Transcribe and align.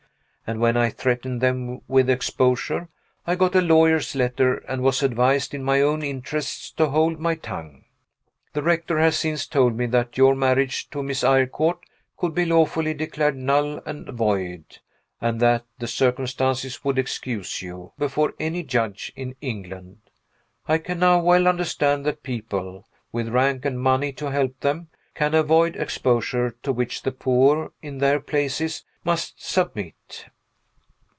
And 0.47 0.59
when 0.59 0.75
I 0.75 0.89
threatened 0.89 1.39
them 1.39 1.79
with 1.87 2.09
exposure, 2.09 2.89
I 3.25 3.35
got 3.35 3.55
a 3.55 3.61
lawyer's 3.61 4.17
letter, 4.17 4.55
and 4.57 4.81
was 4.83 5.01
advised 5.01 5.53
in 5.53 5.63
my 5.63 5.79
own 5.81 6.03
interests 6.03 6.71
to 6.71 6.89
hold 6.89 7.21
my 7.21 7.35
tongue. 7.35 7.85
The 8.51 8.61
rector 8.61 8.99
has 8.99 9.15
since 9.17 9.47
told 9.47 9.77
me 9.77 9.85
that 9.85 10.17
your 10.17 10.35
marriage 10.35 10.89
to 10.89 11.01
Miss 11.01 11.23
Eyrecourt 11.23 11.79
could 12.17 12.35
be 12.35 12.43
lawfully 12.43 12.93
declared 12.93 13.37
null 13.37 13.81
and 13.85 14.09
void, 14.09 14.79
and 15.21 15.39
that 15.39 15.63
the 15.79 15.87
circumstances 15.87 16.83
would 16.83 16.99
excuse 16.99 17.61
you, 17.61 17.93
before 17.97 18.33
any 18.37 18.61
judge 18.61 19.13
in 19.15 19.35
England. 19.39 19.99
I 20.67 20.79
can 20.79 20.99
now 20.99 21.21
well 21.21 21.47
understand 21.47 22.05
that 22.07 22.23
people, 22.23 22.85
with 23.13 23.29
rank 23.29 23.63
and 23.63 23.79
money 23.79 24.11
to 24.13 24.31
help 24.31 24.59
them, 24.59 24.89
can 25.13 25.33
avoid 25.33 25.77
exposure 25.77 26.57
to 26.63 26.73
which 26.73 27.03
the 27.03 27.11
poor, 27.13 27.71
in 27.81 27.99
their 27.99 28.19
places, 28.19 28.83
must 29.05 29.41
submit. 29.41 30.25